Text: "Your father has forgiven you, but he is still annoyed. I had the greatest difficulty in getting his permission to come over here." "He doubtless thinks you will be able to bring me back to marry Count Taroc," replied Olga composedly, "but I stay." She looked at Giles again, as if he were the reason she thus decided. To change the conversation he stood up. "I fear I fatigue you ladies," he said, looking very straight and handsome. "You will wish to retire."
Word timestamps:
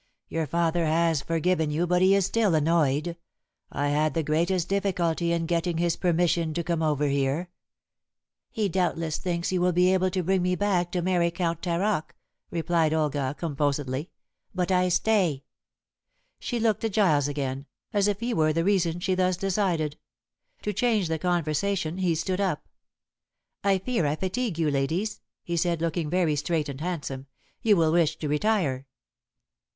"Your 0.29 0.47
father 0.47 0.87
has 0.87 1.21
forgiven 1.21 1.69
you, 1.69 1.85
but 1.85 2.01
he 2.01 2.15
is 2.15 2.25
still 2.25 2.55
annoyed. 2.55 3.15
I 3.71 3.89
had 3.89 4.15
the 4.15 4.23
greatest 4.23 4.67
difficulty 4.67 5.31
in 5.31 5.45
getting 5.45 5.77
his 5.77 5.95
permission 5.95 6.55
to 6.55 6.63
come 6.63 6.81
over 6.81 7.07
here." 7.07 7.49
"He 8.49 8.67
doubtless 8.67 9.19
thinks 9.19 9.51
you 9.51 9.61
will 9.61 9.73
be 9.73 9.93
able 9.93 10.09
to 10.09 10.23
bring 10.23 10.41
me 10.41 10.55
back 10.55 10.91
to 10.93 11.03
marry 11.03 11.29
Count 11.29 11.61
Taroc," 11.61 12.15
replied 12.49 12.95
Olga 12.95 13.35
composedly, 13.37 14.09
"but 14.55 14.71
I 14.71 14.89
stay." 14.89 15.43
She 16.39 16.59
looked 16.59 16.83
at 16.83 16.93
Giles 16.93 17.27
again, 17.27 17.67
as 17.93 18.07
if 18.07 18.21
he 18.21 18.33
were 18.33 18.53
the 18.53 18.63
reason 18.65 18.99
she 19.01 19.13
thus 19.13 19.37
decided. 19.37 19.97
To 20.63 20.73
change 20.73 21.09
the 21.09 21.19
conversation 21.19 21.99
he 21.99 22.15
stood 22.15 22.41
up. 22.41 22.67
"I 23.63 23.77
fear 23.77 24.07
I 24.07 24.15
fatigue 24.15 24.57
you 24.57 24.71
ladies," 24.71 25.21
he 25.43 25.55
said, 25.55 25.79
looking 25.79 26.09
very 26.09 26.35
straight 26.35 26.69
and 26.69 26.81
handsome. 26.81 27.27
"You 27.61 27.77
will 27.77 27.91
wish 27.91 28.17
to 28.17 28.27
retire." 28.27 28.87